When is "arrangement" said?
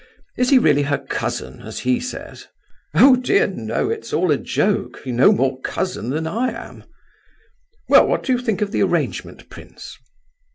8.81-9.47